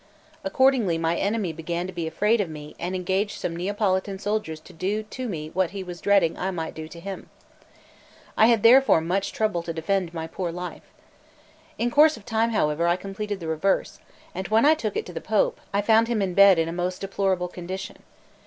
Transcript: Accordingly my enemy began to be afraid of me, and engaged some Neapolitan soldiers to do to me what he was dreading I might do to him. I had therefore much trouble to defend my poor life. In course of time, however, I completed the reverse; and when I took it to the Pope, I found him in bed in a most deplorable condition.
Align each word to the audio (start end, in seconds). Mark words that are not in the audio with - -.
Accordingly 0.43 0.97
my 0.97 1.15
enemy 1.15 1.53
began 1.53 1.85
to 1.85 1.93
be 1.93 2.07
afraid 2.07 2.41
of 2.41 2.49
me, 2.49 2.75
and 2.79 2.95
engaged 2.95 3.39
some 3.39 3.55
Neapolitan 3.55 4.17
soldiers 4.17 4.59
to 4.61 4.73
do 4.73 5.03
to 5.03 5.29
me 5.29 5.49
what 5.51 5.69
he 5.69 5.83
was 5.83 6.01
dreading 6.01 6.35
I 6.39 6.49
might 6.49 6.73
do 6.73 6.87
to 6.87 6.99
him. 6.99 7.29
I 8.35 8.47
had 8.47 8.63
therefore 8.63 8.99
much 8.99 9.31
trouble 9.31 9.61
to 9.61 9.73
defend 9.73 10.11
my 10.11 10.25
poor 10.25 10.51
life. 10.51 10.91
In 11.77 11.91
course 11.91 12.17
of 12.17 12.25
time, 12.25 12.49
however, 12.49 12.87
I 12.87 12.95
completed 12.95 13.39
the 13.39 13.47
reverse; 13.47 13.99
and 14.33 14.47
when 14.47 14.65
I 14.65 14.73
took 14.73 14.97
it 14.97 15.05
to 15.05 15.13
the 15.13 15.21
Pope, 15.21 15.61
I 15.71 15.83
found 15.83 16.07
him 16.07 16.19
in 16.19 16.33
bed 16.33 16.57
in 16.57 16.67
a 16.67 16.73
most 16.73 16.99
deplorable 17.01 17.47
condition. 17.47 17.97